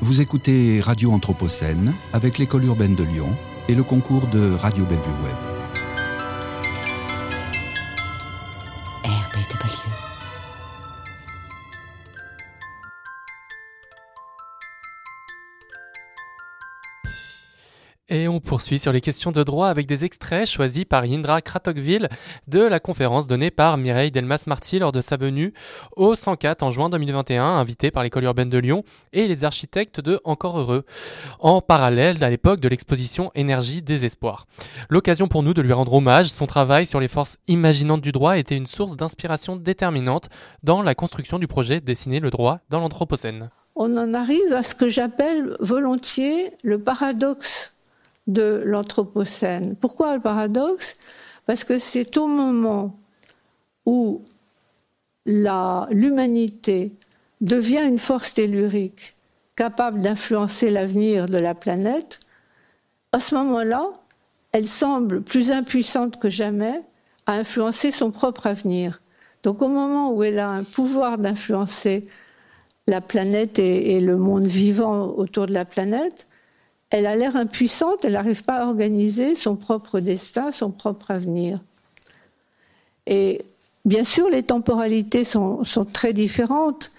[0.00, 3.36] Vous écoutez Radio Anthropocène avec l'école urbaine de Lyon
[3.68, 5.57] et le concours de Radio Bellevue Web.
[18.58, 22.08] Poursuit sur les questions de droit avec des extraits choisis par Indra Kratokville
[22.48, 25.54] de la conférence donnée par Mireille Delmas-Marty lors de sa venue
[25.94, 28.82] au 104 en juin 2021, invitée par l'école urbaine de Lyon
[29.12, 30.84] et les architectes de Encore Heureux,
[31.38, 34.48] en parallèle à l'époque de l'exposition Énergie Désespoir.
[34.90, 38.38] L'occasion pour nous de lui rendre hommage, son travail sur les forces imaginantes du droit
[38.38, 40.30] était une source d'inspiration déterminante
[40.64, 43.50] dans la construction du projet Dessiner le droit dans l'Anthropocène.
[43.76, 47.72] On en arrive à ce que j'appelle volontiers le paradoxe
[48.28, 49.74] de l'Anthropocène.
[49.74, 50.96] Pourquoi le paradoxe?
[51.46, 52.96] Parce que c'est au moment
[53.84, 54.22] où
[55.26, 56.92] l'humanité
[57.40, 59.16] devient une force tellurique
[59.56, 62.20] capable d'influencer l'avenir de la planète,
[63.10, 63.90] à ce moment-là,
[64.52, 66.80] elle semble plus impuissante que jamais
[67.26, 69.00] à influencer son propre avenir.
[69.42, 72.06] Donc au moment où elle a un pouvoir d'influencer
[72.86, 76.27] la planète et, le monde vivant autour de la planète,
[76.90, 81.60] elle a l'air impuissante, elle n'arrive pas à organiser son propre destin, son propre avenir.
[83.06, 83.42] Et
[83.84, 86.92] bien sûr, les temporalités sont, très différentes.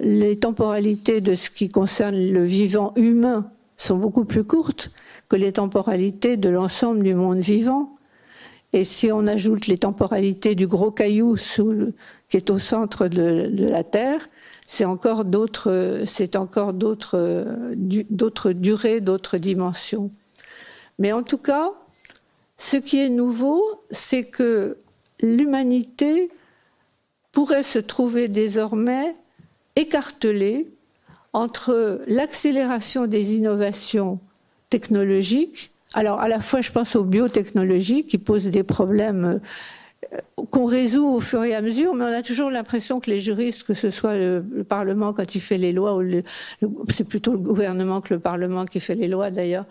[0.00, 4.90] Les temporalités de ce qui concerne le vivant humain sont beaucoup plus courtes
[5.28, 7.90] que les temporalités de l'ensemble du monde vivant.
[8.72, 11.36] Et si on ajoute les temporalités du gros caillou
[12.28, 14.28] qui est au centre de la Terre,
[14.66, 15.72] c'est encore d'autres,
[18.52, 20.10] durées, d'autres dimensions.
[20.98, 21.70] Mais en tout cas,
[22.56, 24.78] ce qui est nouveau, c'est que
[25.20, 26.30] l'humanité
[27.32, 29.16] pourrait se trouver désormais
[29.76, 30.72] écartelée
[31.32, 34.20] entre l'accélération des innovations
[34.70, 39.40] technologiques, alors à la fois je pense aux biotechnologies qui posent des problèmes
[40.50, 43.64] qu'on résout au fur et à mesure, mais on a toujours l'impression que les juristes,
[43.64, 46.22] que ce soit le, Parlement quand il fait les lois, ou
[46.92, 49.66] c'est plutôt le gouvernement que le Parlement qui fait les lois d'ailleurs,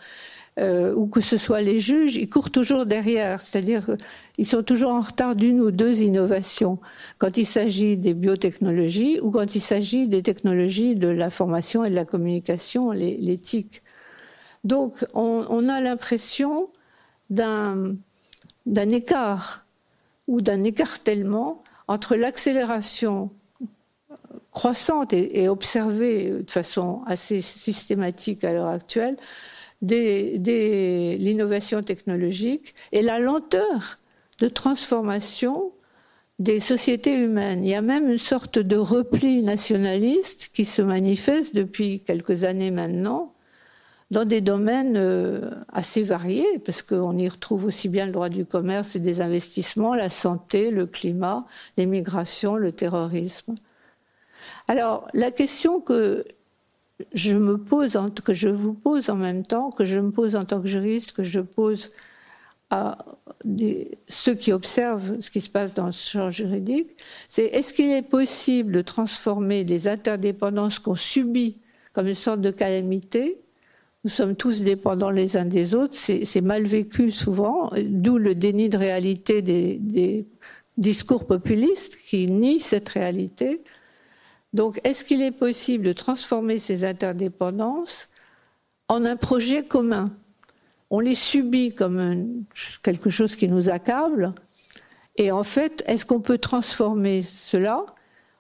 [0.59, 3.87] euh, ou que ce soit les juges, ils courent toujours derrière, c'est-à-dire
[4.35, 6.77] qu'ils sont toujours en retard d'une ou deux innovations
[7.17, 11.95] quand il s'agit des biotechnologies ou quand il s'agit des technologies de l'information et de
[11.95, 13.81] la communication, l'éthique.
[14.63, 16.69] Donc on, on a l'impression
[17.31, 17.95] d'un
[18.75, 19.62] écart
[20.27, 23.29] ou d'un écartèlement entre l'accélération
[24.51, 29.17] croissante et, observée de façon assez systématique à l'heure actuelle
[29.81, 33.99] de l'innovation technologique et la lenteur
[34.39, 35.71] de transformation
[36.39, 37.63] des sociétés humaines.
[37.63, 42.71] Il y a même une sorte de repli nationaliste qui se manifeste depuis quelques années
[42.71, 43.32] maintenant
[44.13, 48.45] dans des domaines euh, assez variés, parce qu'on y retrouve aussi bien le droit du
[48.45, 51.45] commerce et des investissements, la santé, le climat,
[51.77, 53.55] l'immigration, le terrorisme.
[54.67, 56.25] Alors, la question que
[57.13, 60.45] je me pose, que je vous pose en même temps, que je me pose en
[60.45, 61.91] tant que juriste, que je pose
[62.69, 62.97] à
[64.07, 66.91] ceux qui observent ce qui se passe dans le champ juridique,
[67.27, 71.57] c'est est-ce qu'il est possible de transformer les interdépendances qu'on subit
[71.93, 73.42] comme une sorte de calamité
[74.03, 78.67] nous sommes tous dépendants les uns des autres, c'est mal vécu souvent, d'où le déni
[78.69, 80.25] de réalité des,
[80.75, 83.61] discours populistes qui nient cette réalité.
[84.53, 88.09] Donc, est-ce qu'il est possible de transformer ces interdépendances
[88.87, 90.09] en un projet commun?
[90.89, 92.43] On les subit comme
[92.81, 94.33] quelque chose qui nous accable,
[95.15, 97.85] et en fait, est-ce qu'on peut transformer cela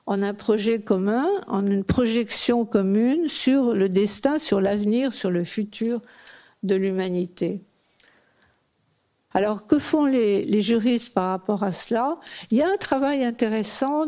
[0.05, 5.43] en un projet commun, en une projection commune sur le destin, sur l'avenir, sur le
[5.43, 6.01] futur
[6.63, 7.61] de l'humanité.
[9.33, 12.17] Alors, que font les, juristes par rapport à cela?
[12.51, 14.05] Il y a un travail intéressant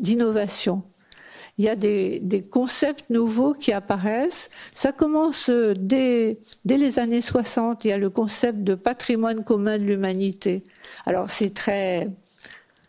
[0.00, 0.82] d'innovation.
[1.58, 4.50] Il y a des, concepts nouveaux qui apparaissent.
[4.72, 7.84] Ça commence dès, dès les années 60.
[7.84, 10.64] Il y a le concept de patrimoine commun de l'humanité.
[11.04, 12.08] Alors, c'est très,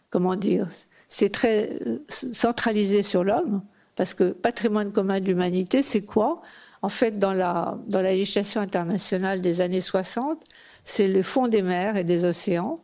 [0.09, 0.67] comment dire,
[1.07, 3.61] c'est très euh, centralisé sur l'homme,
[3.95, 6.41] parce que patrimoine commun de l'humanité, c'est quoi?
[6.81, 10.39] En fait, dans la, dans la législation internationale des années 60,
[10.83, 12.79] c'est le fond des mers et des océans,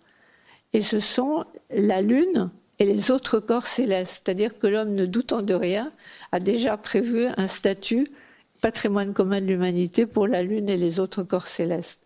[0.74, 2.50] et ce sont la Lune
[2.80, 4.24] et les autres corps célestes.
[4.26, 5.92] C'est-à-dire que l'homme, ne doutant de rien,
[6.32, 8.08] a déjà prévu un statut
[8.62, 12.03] patrimoine commun de l'humanité pour la Lune et les autres corps célestes.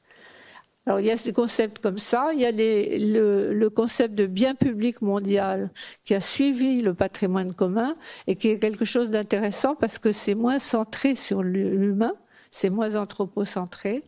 [0.87, 4.55] Alors il y a ces concepts comme ça, il y a le, concept de bien
[4.55, 5.69] public mondial
[6.05, 10.33] qui a suivi le patrimoine commun et qui est quelque chose d'intéressant parce que c'est
[10.33, 12.13] moins centré sur l'humain,
[12.51, 14.05] c'est moins anthropocentré.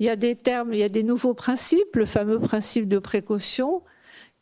[0.00, 2.98] Il y a des termes, il y a des nouveaux principes, le fameux principe de
[2.98, 3.82] précaution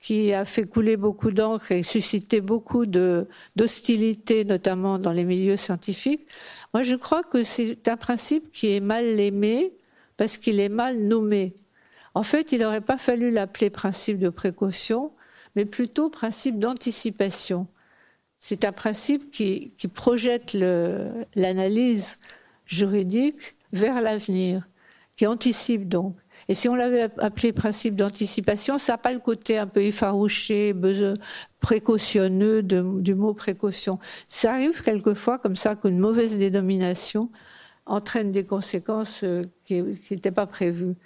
[0.00, 6.26] qui a fait couler beaucoup d'encre et suscité beaucoup d'hostilité, notamment dans les milieux scientifiques.
[6.72, 9.74] Moi, je crois que c'est un principe qui est mal aimé
[10.16, 11.54] parce qu'il est mal nommé.
[12.16, 15.12] En fait, il n'aurait pas fallu l'appeler principe de précaution,
[15.54, 17.66] mais plutôt principe d'anticipation.
[18.40, 22.18] C'est un principe qui, projette l'analyse
[22.64, 24.66] juridique vers l'avenir,
[25.16, 26.16] qui anticipe donc.
[26.48, 30.74] Et si on l'avait appelé principe d'anticipation, ça n'a pas le côté un peu effarouché,
[31.60, 33.98] précautionneux du mot précaution.
[34.26, 37.30] Ça arrive quelquefois comme ça qu'une mauvaise dénomination
[37.84, 40.96] entraîne des conséquences euh, qui n'étaient pas prévues.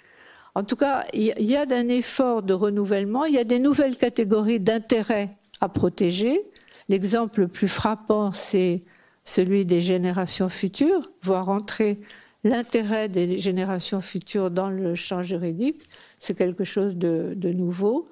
[0.53, 3.95] En tout cas, il y a un effort de renouvellement, il y a des nouvelles
[3.95, 6.41] catégories d'intérêts à protéger.
[6.89, 8.83] L'exemple le plus frappant, c'est
[9.23, 12.01] celui des générations futures, voir entrer
[12.43, 15.83] l'intérêt des générations futures dans le champ juridique.
[16.19, 18.09] C'est quelque chose de, nouveau.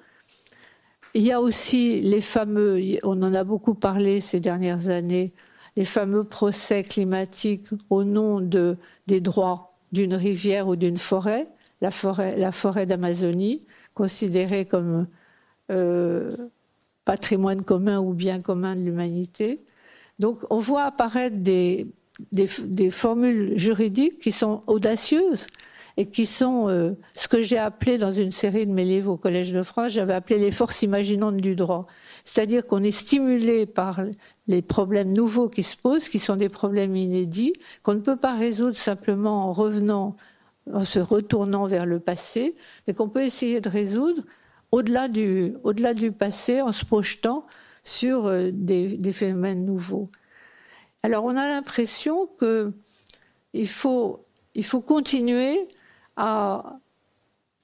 [1.12, 5.32] Il y a aussi les fameux, on en a beaucoup parlé ces dernières années,
[5.76, 8.78] les fameux procès climatiques au nom de,
[9.08, 11.48] des droits d'une rivière ou d'une forêt
[11.80, 13.62] la forêt, la forêt d'Amazonie,
[13.94, 15.06] considérée comme
[15.70, 16.36] euh,
[17.04, 19.64] patrimoine commun ou bien commun de l'humanité.
[20.18, 21.86] Donc on voit apparaître des,
[22.32, 25.46] des, formules juridiques qui sont audacieuses
[25.96, 29.16] et qui sont euh, ce que j'ai appelé dans une série de mes livres au
[29.16, 31.86] Collège de France, j'avais appelé les forces imaginantes du droit.
[32.24, 34.00] C'est-à-dire qu'on est stimulé par
[34.46, 38.34] les problèmes nouveaux qui se posent, qui sont des problèmes inédits, qu'on ne peut pas
[38.34, 40.16] résoudre simplement en revenant
[40.72, 42.54] en se retournant vers le passé,
[42.86, 44.22] mais qu'on peut essayer de résoudre
[44.70, 47.46] au-delà du, au-delà du passé en se projetant
[47.82, 50.10] sur euh, des, des phénomènes nouveaux.
[51.02, 55.68] Alors on a l'impression qu'il faut, il faut continuer
[56.16, 56.78] à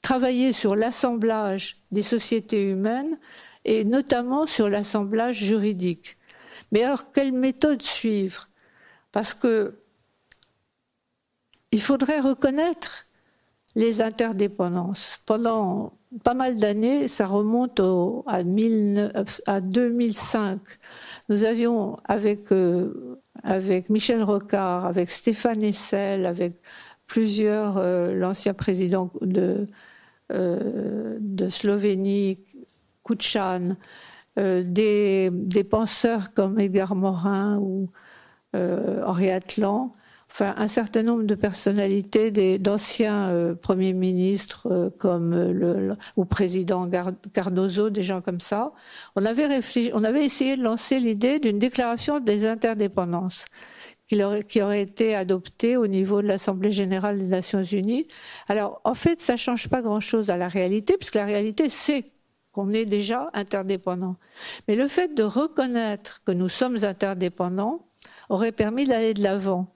[0.03, 3.19] travailler sur l'assemblage des sociétés humaines
[3.65, 6.17] et notamment sur l'assemblage juridique.
[6.73, 8.49] Mais alors, quelle méthode suivre?
[9.13, 9.75] Parce que
[11.73, 13.07] il faudrait reconnaître
[13.77, 15.21] les interdépendances.
[15.27, 15.93] Pendant
[16.25, 17.79] pas mal d'années, ça remonte
[18.27, 20.61] à, 2005.
[21.29, 26.55] Nous avions avec, euh, avec Michel Rocard, avec Stéphane Essel, avec
[27.07, 29.67] plusieurs, euh, l'ancien président de,
[30.33, 31.19] euh,
[31.51, 32.39] Slovénie,
[33.05, 33.77] Kuchan,
[34.37, 37.91] des, des, penseurs comme Edgar Morin ou
[38.53, 39.95] Henri Atlan,
[40.31, 46.25] enfin, un certain nombre de personnalités, d'anciens euh, premiers ministres euh, comme euh, le, ou
[46.25, 46.89] président
[47.33, 48.73] Cardozo, des gens comme ça.
[49.15, 49.49] On avait,
[50.25, 53.47] essayé de lancer l'idée d'une déclaration des interdépendances
[54.09, 58.07] qui aurait, été adoptée au niveau de l'Assemblée générale des Nations unies.
[58.47, 62.05] Alors, en fait, ça change pas grand-chose à la réalité, puisque la réalité, c'est
[62.53, 64.17] qu'on est déjà interdépendant.
[64.69, 67.81] Mais le fait de reconnaître que nous sommes interdépendants
[68.29, 69.76] aurait permis d'aller de l'avant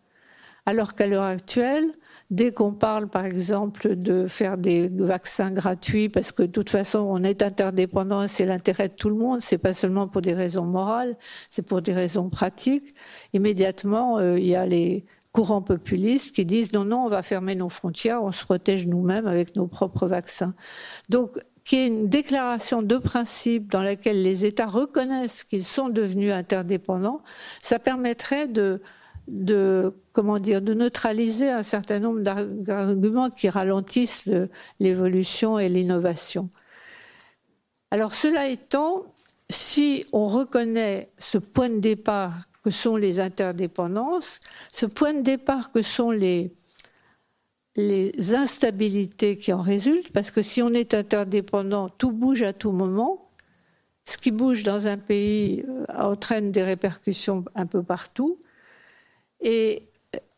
[0.71, 1.89] alors qu'à l'heure actuelle,
[2.31, 7.01] dès qu'on parle, par exemple, de faire des vaccins gratuits, parce que de toute façon,
[7.01, 10.65] on est interdépendant, c'est l'intérêt de tout le monde, c'est pas seulement pour des raisons
[10.65, 11.17] morales,
[11.51, 12.95] c'est pour des raisons pratiques.
[13.33, 17.57] Immédiatement, euh, il y a les courants populistes qui disent non, non, on va fermer
[17.57, 20.55] nos frontières, on se protège nous-mêmes avec nos propres vaccins.
[21.09, 26.33] Donc, qui est une déclaration de principe dans laquelle les États reconnaissent qu'ils sont devenus
[26.33, 27.23] interdépendants,
[27.61, 28.81] ça permettrait de
[29.31, 34.29] de comment dire de neutraliser un certain nombre d'arguments qui ralentissent
[34.81, 36.51] l'évolution et l'innovation.
[37.93, 39.05] Alors cela étant,
[39.49, 42.35] si on reconnaît ce point de départ
[42.65, 44.41] que sont les interdépendances,
[44.73, 46.53] ce point de départ que sont les,
[47.77, 52.73] les instabilités qui en résultent, parce que si on est interdépendant, tout bouge à tout
[52.73, 53.31] moment.
[54.07, 58.41] Ce qui bouge dans un pays euh, entraîne des répercussions un peu partout.
[59.43, 59.89] Et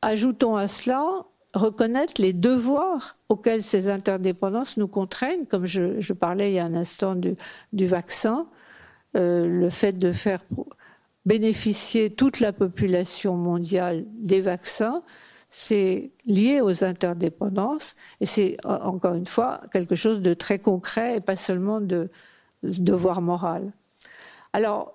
[0.01, 6.55] ajoutons à cela reconnaître les devoirs auxquels ces interdépendances nous contraignent, comme je, parlais il
[6.55, 8.47] y a un instant du, vaccin,
[9.17, 10.43] euh, le fait de faire
[11.27, 15.03] bénéficier toute la population mondiale des vaccins,
[15.49, 21.21] c'est lié aux interdépendances et c'est encore une fois quelque chose de très concret et
[21.21, 22.09] pas seulement de
[22.63, 23.73] devoir moral.
[24.55, 24.95] Alors,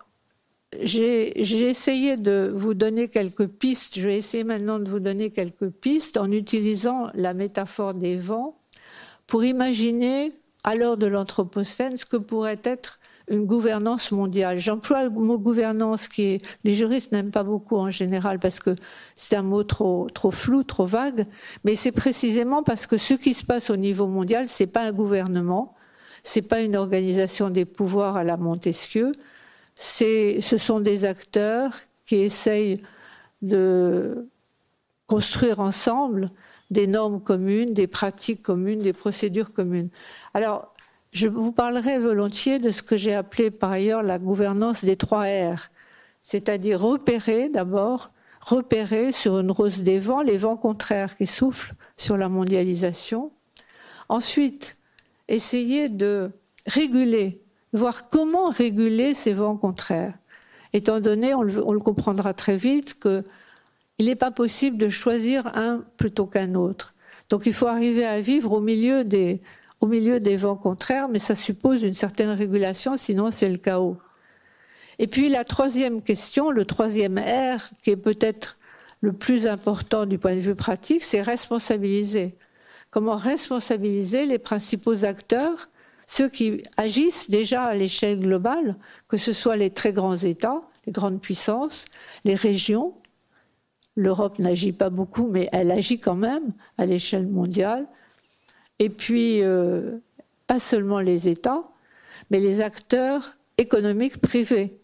[0.81, 3.97] j'ai essayé de vous donner quelques pistes.
[3.97, 8.57] Je vais essayer maintenant de vous donner quelques pistes en utilisant la métaphore des vents
[9.27, 10.33] pour imaginer,
[10.63, 14.59] à l'heure de l'Anthropocène, ce que pourrait être une gouvernance mondiale.
[14.59, 18.75] J'emploie le mot gouvernance qui est, les juristes n'aiment pas beaucoup en général parce que
[19.15, 21.25] c'est un mot trop, trop flou, trop vague,
[21.65, 24.93] mais c'est précisément parce que ce qui se passe au niveau mondial, c'est pas un
[24.93, 25.75] gouvernement,
[26.23, 29.11] c'est pas une organisation des pouvoirs à la Montesquieu,
[29.77, 31.73] ce sont des acteurs
[32.05, 32.81] qui essayent
[33.41, 34.27] de
[35.05, 36.31] construire ensemble
[36.71, 39.89] des normes communes, des pratiques communes, des procédures communes.
[40.33, 40.73] Alors,
[41.13, 45.25] je vous parlerai volontiers de ce que j'ai appelé par ailleurs la gouvernance des trois
[45.25, 45.69] R,
[46.21, 52.17] c'est-à-dire repérer d'abord, repérer sur une rose des vents les vents contraires qui soufflent sur
[52.17, 53.31] la mondialisation.
[54.09, 54.77] Ensuite,
[55.27, 56.31] essayer de
[56.65, 57.41] réguler,
[57.77, 60.13] voir comment réguler ces vents contraires,
[60.73, 63.23] étant donné, on le, comprendra très vite, qu'il
[63.99, 66.93] n'est pas possible de choisir un plutôt qu'un autre.
[67.29, 69.41] Donc il faut arriver à vivre au milieu des,
[69.81, 73.97] au milieu des vents contraires, mais ça suppose une certaine régulation, sinon c'est le chaos.
[74.99, 78.57] Et puis la troisième question, le troisième R, qui est peut-être
[79.01, 82.35] le plus important du point de vue pratique, c'est responsabiliser.
[82.89, 85.69] Comment responsabiliser les principaux acteurs,
[86.07, 88.77] ceux qui agissent déjà à l'échelle globale,
[89.09, 91.85] que ce soit les très grands États, les grandes puissances,
[92.23, 92.95] les régions.
[93.95, 97.87] L'Europe n'agit pas beaucoup, mais elle agit quand même à l'échelle mondiale
[98.79, 99.97] et puis euh,
[100.45, 101.63] pas seulement les États,
[102.29, 104.79] mais les acteurs économiques privés,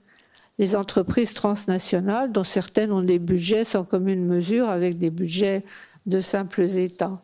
[0.60, 5.63] les entreprises transnationales, dont certaines ont des budgets sans commune mesure avec des budgets
[6.06, 7.24] de simples États.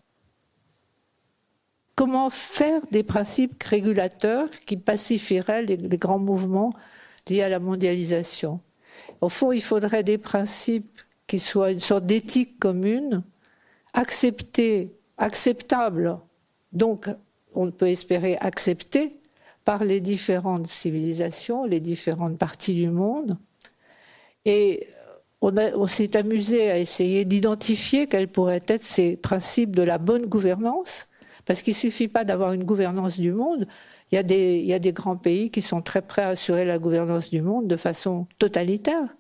[2.00, 6.74] Comment faire des principes régulateurs qui pacifieraient les, grands mouvements
[7.28, 8.62] liés à la mondialisation
[9.20, 13.22] Au fond, il faudrait des principes qui soient une sorte d'éthique commune,
[13.92, 16.18] acceptés, acceptables
[16.72, 17.10] donc,
[17.54, 19.18] on peut espérer accepter
[19.66, 23.38] par les différentes civilisations, les différentes parties du monde.
[24.46, 24.88] Et
[25.42, 31.10] on, s'est amusé à essayer d'identifier quels pourraient être ces principes de la bonne gouvernance,
[31.50, 33.66] parce qu'il ne suffit pas d'avoir une gouvernance du monde.
[34.12, 37.42] Il y, a des, grands pays qui sont très prêts à assurer la gouvernance du
[37.42, 39.16] monde de façon totalitaire.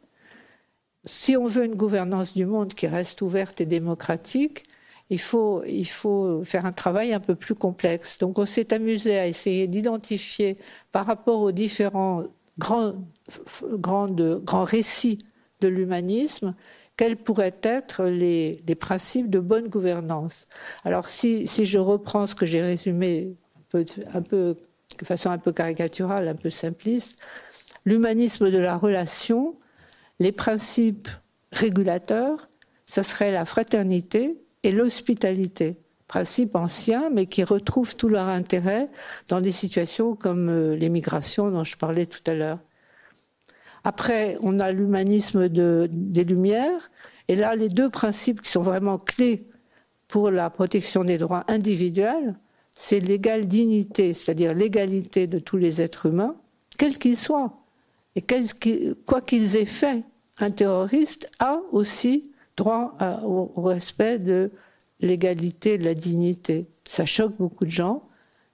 [1.05, 4.65] Si on veut une gouvernance du monde qui reste ouverte et démocratique,
[5.09, 5.63] il faut,
[6.43, 8.19] faire un travail un peu plus complexe.
[8.19, 10.59] Donc on s'est amusé à essayer d'identifier
[10.91, 12.25] par rapport aux différents
[12.59, 12.93] grands
[14.65, 15.17] récits
[15.62, 16.53] de l'humanisme
[17.00, 20.50] quels pourraient être les, les, principes de bonne gouvernance.
[20.84, 23.38] Alors si, je reprends ce que j'ai résumé
[23.74, 23.86] de
[25.06, 27.18] façon un peu caricaturale, un peu simpliste,
[27.86, 29.56] l'humanisme de la relation,
[30.20, 31.08] les principes
[31.53, 32.50] régulateurs,
[32.86, 35.77] ce serait la fraternité, et l'hospitalité,
[36.10, 38.89] principe ancien, mais qui retrouve tout leur intérêt
[39.29, 42.60] dans des situations comme euh, l'émigration dont je parlais tout à l'heure.
[43.83, 46.91] Après, on a l'humanisme des Lumières,
[47.27, 49.48] et là, les deux principes qui sont vraiment clés
[50.07, 52.36] pour la protection des droits individuels,
[52.75, 56.36] c'est l'égale dignité, c'est-à-dire l'égalité de tous les êtres humains,
[56.77, 57.59] quels qu'ils soient,
[58.15, 58.24] et
[59.05, 60.03] quoi qu'ils aient fait.
[60.39, 64.51] Un terroriste a aussi droit au, respect de
[65.01, 66.67] l'égalité, de la dignité.
[66.86, 68.03] Ça choque beaucoup de gens,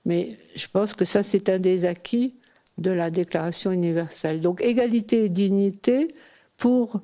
[0.05, 2.35] mais je pense que ça, c'est un des acquis
[2.77, 4.41] de la Déclaration universelle.
[4.41, 6.13] Donc égalité et dignité
[6.57, 7.01] pour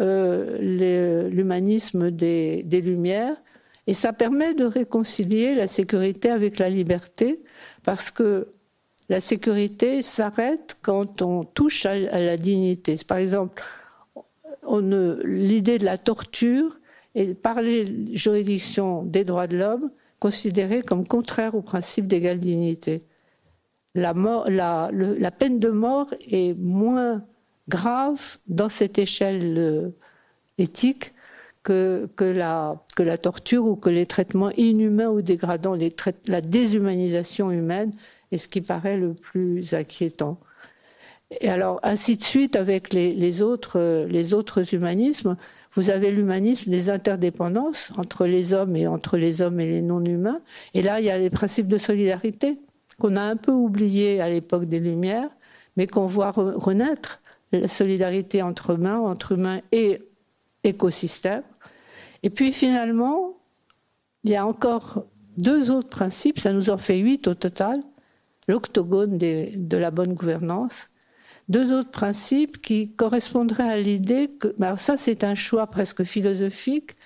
[0.00, 3.34] euh, l'humanisme des, Lumières,
[3.86, 7.40] et ça permet de réconcilier la sécurité avec la liberté,
[7.82, 8.48] parce que
[9.08, 12.94] la sécurité s'arrête quand on touche à, à la dignité.
[13.06, 13.62] Par exemple,
[15.24, 16.78] l'idée de la torture
[17.14, 19.90] est par les juridictions des droits de l'homme
[20.20, 23.02] considérée comme contraire au principe d'égale dignité.
[23.94, 24.14] La,
[25.30, 27.24] peine de mort est moins
[27.68, 29.88] grave dans cette échelle euh,
[30.58, 31.12] éthique
[31.62, 32.78] que, la,
[33.18, 35.76] torture ou que les traitements inhumains ou dégradants,
[36.28, 37.92] la déshumanisation humaine
[38.32, 40.38] est ce qui paraît le plus inquiétant.
[41.40, 45.36] Et alors, ainsi de suite avec euh, les autres humanismes.
[45.76, 50.40] Vous avez l'humanisme des interdépendances entre les hommes et entre les hommes et les non-humains.
[50.74, 52.58] Et là, il y a les principes de solidarité
[53.00, 55.30] qu'on a un peu oubliés à l'époque des Lumières,
[55.76, 57.20] mais qu'on voit renaître.
[57.52, 60.00] La solidarité entre humains, entre humains et
[60.62, 61.42] écosystèmes.
[62.22, 63.34] Et puis finalement,
[64.22, 65.04] il y a encore
[65.36, 67.82] deux autres principes, ça nous en fait huit au total,
[68.46, 70.90] l'octogone de la bonne gouvernance,
[71.48, 76.96] deux autres principes qui correspondraient à l'idée que, alors ça c'est un choix presque philosophique,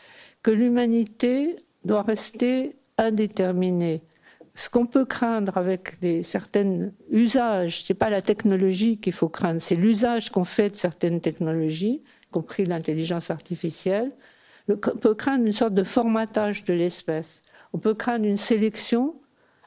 [0.42, 4.02] que l'humanité doit rester indéterminée,
[4.56, 9.74] ce qu'on peut craindre avec certains usages, c'est pas la technologie qu'il faut craindre, c'est
[9.74, 14.12] l'usage qu'on fait de certaines technologies, y compris l'intelligence artificielle.
[14.68, 17.42] on peut craindre une sorte de formatage de l'espèce.
[17.72, 19.16] On peut craindre une sélection.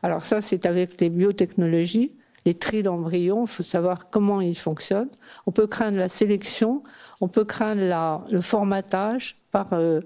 [0.01, 2.13] Alors ça, c'est avec les biotechnologies,
[2.45, 3.43] les tris d'embryons.
[3.43, 5.11] Il faut savoir comment ils fonctionnent.
[5.45, 6.83] On peut craindre la sélection.
[7.19, 9.99] On peut craindre le formatage par euh,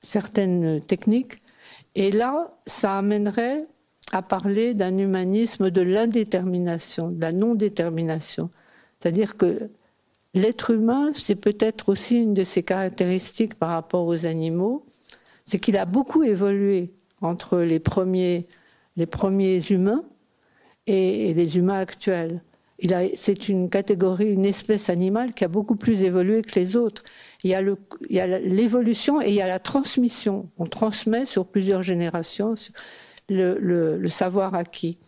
[0.00, 1.42] certaines techniques.
[1.94, 3.66] Et là, ça amènerait
[4.12, 8.50] à parler d'un humanisme de l'indétermination, de la non-détermination.
[9.00, 9.70] C'est-à-dire que
[10.34, 14.84] l'être humain, c'est peut-être aussi une de ses caractéristiques par rapport aux animaux,
[15.44, 18.46] c'est qu'il a beaucoup évolué entre les premiers,
[18.96, 20.04] les premiers humains
[20.86, 22.42] et, les humains actuels.
[23.14, 27.02] C'est une catégorie, une espèce animale qui a beaucoup plus évolué que les autres.
[27.42, 30.48] Il y a l'évolution et il y a la transmission.
[30.58, 32.54] On transmet sur plusieurs générations
[33.28, 34.98] le, savoir acquis.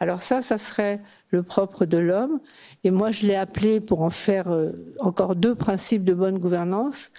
[0.00, 2.40] Alors ça, ça serait le propre de l'homme.
[2.84, 7.10] Et moi, je l'ai appelé, pour en faire euh, encore deux principes de bonne gouvernance,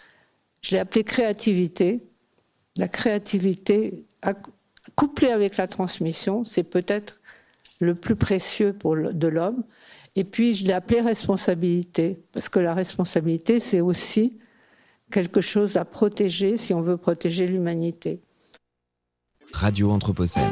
[0.61, 2.03] je l'ai appelé créativité.
[2.77, 4.05] La créativité
[4.95, 7.19] couplée avec la transmission, c'est peut-être
[7.79, 9.63] le plus précieux pour de l'homme.
[10.15, 14.37] Et puis, je l'ai appelé responsabilité, parce que la responsabilité, c'est aussi
[15.11, 18.19] quelque chose à protéger si on veut protéger l'humanité.
[19.53, 20.51] Radio Anthropocène.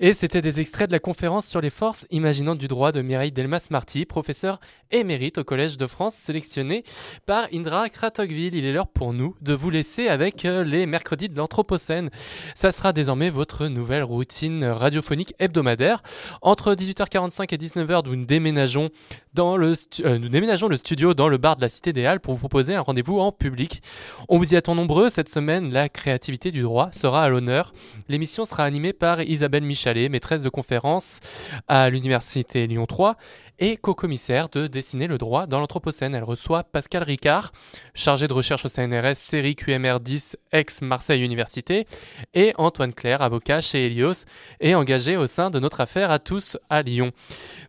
[0.00, 3.32] Et c'était des extraits de la conférence sur les forces imaginantes du droit de Mireille
[3.32, 4.60] Delmas-Marty, professeur
[4.92, 6.84] émérite au Collège de France, sélectionné
[7.26, 8.54] par Indra Kratokville.
[8.54, 12.10] Il est l'heure pour nous de vous laisser avec euh, les mercredis de l'Anthropocène.
[12.54, 16.00] Ça sera désormais votre nouvelle routine radiophonique hebdomadaire.
[16.42, 18.90] Entre 18h45 et 19h, nous déménageons,
[19.34, 19.74] dans le
[20.04, 22.40] euh, nous déménageons le studio dans le bar de la Cité des Halles pour vous
[22.40, 23.82] proposer un rendez-vous en public.
[24.28, 25.10] On vous y attend nombreux.
[25.10, 27.72] Cette semaine, la créativité du droit sera à l'honneur.
[28.08, 31.20] L'émission sera animée par Isabelle Michel maîtresse de conférence
[31.68, 33.16] à l'université Lyon 3
[33.58, 36.14] et co-commissaire de Dessiner le droit dans l'Anthropocène.
[36.14, 37.52] Elle reçoit Pascal Ricard,
[37.94, 41.86] chargé de recherche au CNRS, série QMR 10, ex-Marseille Université,
[42.34, 44.24] et Antoine Claire, avocat chez Helios
[44.60, 47.12] et engagé au sein de notre affaire à tous à Lyon.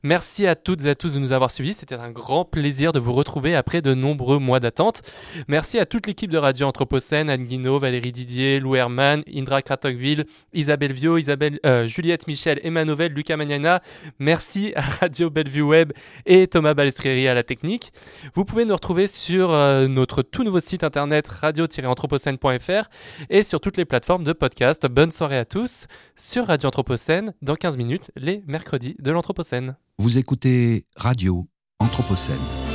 [0.04, 1.74] Merci à toutes et à tous de nous avoir suivis.
[1.74, 5.02] C'était un grand plaisir de vous retrouver après de nombreux mois d'attente.
[5.48, 10.26] Merci à toute l'équipe de Radio Anthropocène, Anne Guinaud, Valérie Didier, Lou Herman, Indra Kratokville,
[10.54, 13.82] Isabelle Vio, Isabelle, euh, Juliette Michel, Emma Novel, Lucas Magnana.
[14.20, 15.79] Merci à Radio Bellevue
[16.26, 17.92] Et Thomas Balestrieri à la technique.
[18.34, 22.89] Vous pouvez nous retrouver sur euh, notre tout nouveau site internet radio-anthropocène.fr
[23.30, 24.86] et sur toutes les plateformes de podcast.
[24.88, 29.76] Bonne soirée à tous sur Radio Anthropocène dans 15 minutes, les mercredis de l'Anthropocène.
[29.98, 31.48] Vous écoutez Radio
[31.80, 32.69] Anthropocène.